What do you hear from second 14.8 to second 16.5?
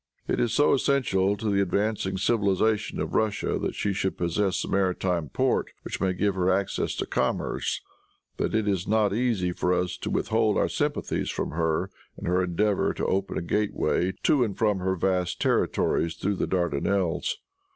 vast territories through the